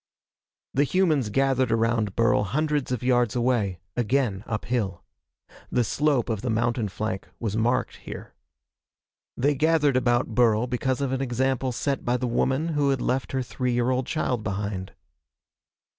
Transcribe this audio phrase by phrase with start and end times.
[0.73, 5.03] The humans gathered around Burl hundreds of yards away again uphill.
[5.71, 8.33] The slope of the mountain flank was marked here.
[9.37, 13.31] They gathered about Burl because of an example set by the woman who had left
[13.33, 14.93] her three year old child behind.